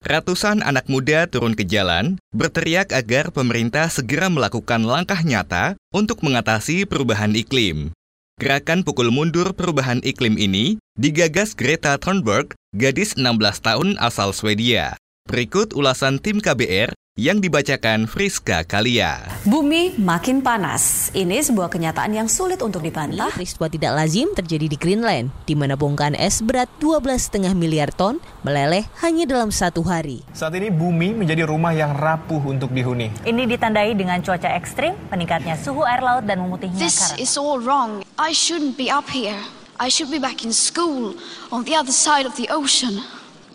[0.00, 6.88] Ratusan anak muda turun ke jalan berteriak agar pemerintah segera melakukan langkah nyata untuk mengatasi
[6.88, 7.92] perubahan iklim.
[8.40, 14.96] Gerakan pukul mundur perubahan iklim ini digagas Greta Thunberg, gadis 16 tahun asal Swedia.
[15.28, 19.26] Berikut ulasan tim KBR yang dibacakan Friska Kalia.
[19.42, 21.10] Bumi makin panas.
[21.10, 23.34] Ini sebuah kenyataan yang sulit untuk dibantah.
[23.34, 28.86] Peristiwa tidak lazim terjadi di Greenland, di mana bongkahan es berat 12,5 miliar ton meleleh
[29.02, 30.22] hanya dalam satu hari.
[30.30, 33.10] Saat ini bumi menjadi rumah yang rapuh untuk dihuni.
[33.26, 37.18] Ini ditandai dengan cuaca ekstrim, peningkatnya suhu air laut dan memutihnya This karang.
[37.18, 37.90] is all wrong.
[38.16, 39.36] I shouldn't be up here.
[39.76, 41.18] I should be back in school
[41.50, 43.02] on the other side of the ocean.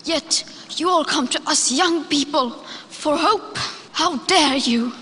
[0.06, 2.50] Yet, you all come to us young people
[2.88, 3.56] for hope.
[3.92, 4.92] How dare you?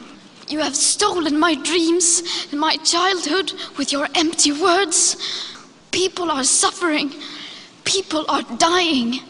[0.48, 5.16] You have stolen my dreams and my childhood with your empty words.
[5.90, 7.12] People are suffering.
[7.84, 9.20] People are dying.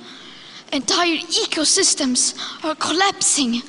[0.72, 3.62] Entire ecosystems are collapsing.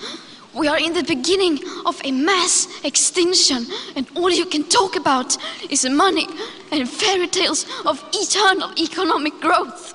[0.55, 5.37] We are in the beginning of a mass extinction, and all you can talk about
[5.70, 6.27] is money
[6.71, 9.93] and fairy tales of eternal economic growth.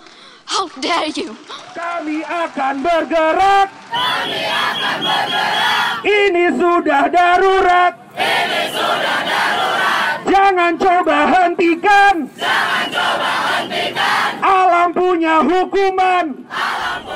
[0.50, 1.38] How dare you!
[1.78, 3.70] Kami akan bergerak.
[3.86, 5.94] Kami akan bergerak.
[6.02, 7.94] Ini sudah darurat.
[8.18, 10.16] Ini sudah darurat.
[10.26, 12.14] Jangan coba hentikan.
[12.34, 14.30] Jangan coba hentikan.
[14.42, 16.26] Alam punya hukuman.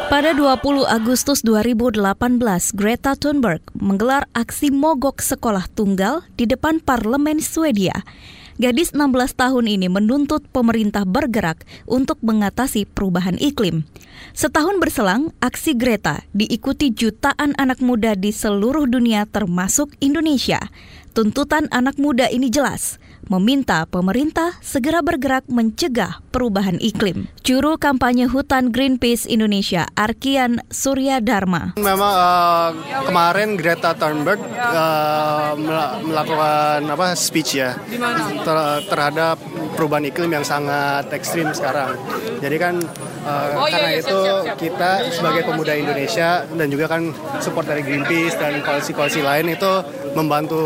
[0.06, 2.38] Pada 20 Agustus 2018,
[2.70, 8.06] Greta Thunberg menggelar aksi mogok sekolah tunggal di depan parlemen Swedia.
[8.54, 13.82] Gadis 16 tahun ini menuntut pemerintah bergerak untuk mengatasi perubahan iklim.
[14.30, 20.62] Setahun berselang, aksi Greta diikuti jutaan anak muda di seluruh dunia termasuk Indonesia.
[21.14, 22.98] Tuntutan anak muda ini jelas,
[23.30, 27.30] meminta pemerintah segera bergerak mencegah perubahan iklim.
[27.46, 31.78] Juru kampanye hutan Greenpeace Indonesia, Arkian Surya Dharma.
[31.78, 32.74] Memang uh,
[33.06, 35.54] kemarin Greta Thunberg uh,
[36.02, 37.78] melakukan apa speech ya
[38.42, 39.38] ter- terhadap
[39.78, 41.94] perubahan iklim yang sangat ekstrim sekarang.
[42.42, 42.82] Jadi kan
[43.24, 44.56] uh, Oh, iya, karena iya, itu siap, siap, siap.
[44.56, 47.02] kita sebagai pemuda Indonesia dan juga kan
[47.38, 49.72] support dari Greenpeace dan koalisi-koalisi lain itu
[50.12, 50.60] membantu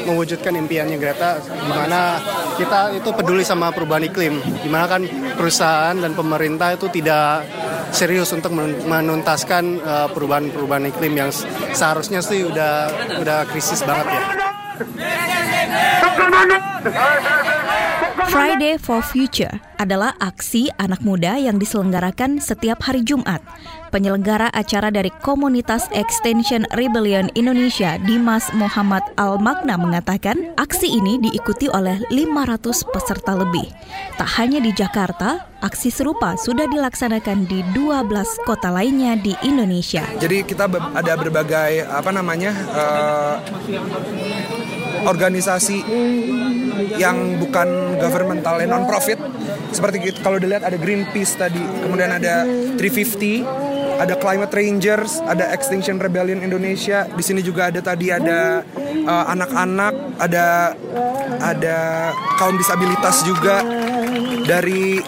[0.00, 2.16] mewujudkan impiannya Greta di mana
[2.56, 5.02] kita itu peduli sama perubahan iklim di mana kan
[5.36, 7.44] perusahaan dan pemerintah itu tidak
[7.90, 14.06] serius untuk men- menuntaskan uh, perubahan-perubahan iklim yang se- seharusnya sih udah udah krisis banget
[14.08, 14.22] ya.
[18.30, 19.50] Friday for Future
[19.82, 23.42] adalah aksi anak muda yang diselenggarakan setiap hari Jumat.
[23.90, 31.98] Penyelenggara acara dari komunitas Extension Rebellion Indonesia, Dimas Muhammad Al-Magna mengatakan, aksi ini diikuti oleh
[32.06, 33.66] 500 peserta lebih.
[34.14, 40.06] Tak hanya di Jakarta, aksi serupa sudah dilaksanakan di 12 kota lainnya di Indonesia.
[40.22, 43.34] Jadi kita ada berbagai apa namanya eh,
[45.06, 45.78] organisasi
[46.96, 49.20] yang bukan governmental and non profit
[49.70, 52.42] seperti kita- kalau dilihat ada Greenpeace tadi, kemudian ada
[52.74, 53.46] 350,
[54.00, 57.06] ada Climate Rangers, ada Extinction Rebellion Indonesia.
[57.06, 60.74] Di sini juga ada tadi ada eh, anak-anak, ada
[61.40, 61.78] ada
[62.36, 63.62] kaum disabilitas juga
[64.44, 64.98] dari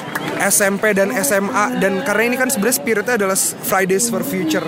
[0.51, 4.65] SMP dan SMA dan karena ini kan sebenarnya spiritnya adalah Fridays for Future.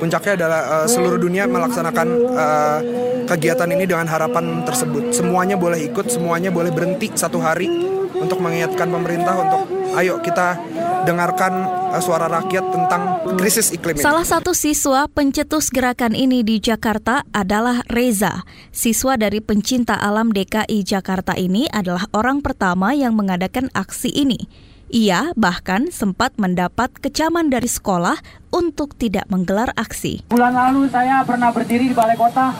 [0.00, 2.78] Puncaknya adalah eh, seluruh dunia melaksanakan eh,
[3.28, 5.12] kegiatan ini dengan harapan tersebut.
[5.12, 7.68] Semuanya boleh ikut, semuanya boleh berhenti satu hari
[8.16, 9.60] untuk mengingatkan pemerintah untuk
[9.96, 10.56] ayo kita
[11.04, 11.52] dengarkan
[11.92, 13.02] eh, suara rakyat tentang
[13.36, 14.04] krisis iklim ini.
[14.04, 18.44] Salah satu siswa pencetus gerakan ini di Jakarta adalah Reza.
[18.72, 24.69] Siswa dari pencinta alam DKI Jakarta ini adalah orang pertama yang mengadakan aksi ini.
[24.90, 28.18] Ia bahkan sempat mendapat kecaman dari sekolah
[28.50, 30.26] untuk tidak menggelar aksi.
[30.26, 32.50] Bulan lalu saya pernah berdiri di balai kota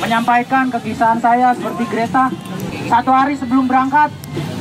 [0.00, 2.32] menyampaikan kegisahan saya seperti Greta.
[2.88, 4.08] Satu hari sebelum berangkat,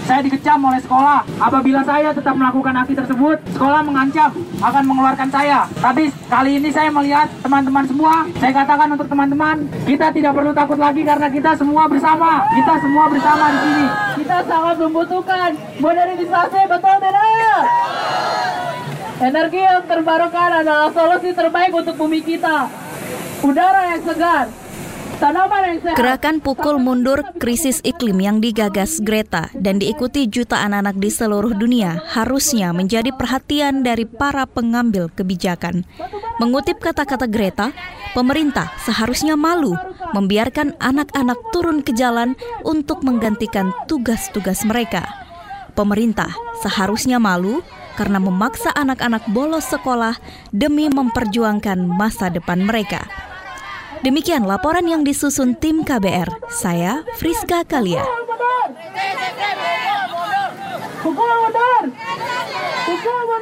[0.03, 1.23] saya dikecam oleh sekolah.
[1.39, 5.63] Apabila saya tetap melakukan aksi tersebut, sekolah mengancam akan mengeluarkan saya.
[5.79, 10.75] Tapi kali ini saya melihat teman-teman semua, saya katakan untuk teman-teman, kita tidak perlu takut
[10.75, 12.43] lagi karena kita semua bersama.
[12.51, 14.06] Kita semua bersama di sini.
[14.27, 17.63] Kita sangat membutuhkan modernisasi, betul tidak?
[19.23, 22.67] Energi yang terbarukan adalah solusi terbaik untuk bumi kita.
[23.39, 24.51] Udara yang segar,
[25.23, 25.95] tanaman yang sehat.
[25.95, 32.03] Gerakan pukul mundur krisis iklim yang digagas Greta dan diikuti jutaan anak di seluruh dunia
[32.11, 35.87] harusnya menjadi perhatian dari para pengambil kebijakan.
[36.43, 37.71] Mengutip kata-kata Greta,
[38.11, 39.79] pemerintah seharusnya malu
[40.11, 45.07] membiarkan anak-anak turun ke jalan untuk menggantikan tugas-tugas mereka.
[45.73, 46.33] Pemerintah
[46.65, 47.61] seharusnya malu
[47.97, 50.17] karena memaksa anak-anak bolos sekolah
[50.53, 53.05] demi memperjuangkan masa depan mereka.
[54.05, 56.29] Demikian laporan yang disusun tim KBR.
[56.53, 58.05] Saya Friska Kalia.
[61.01, 61.83] Pukul mundur!
[62.85, 63.36] Pukul mundur!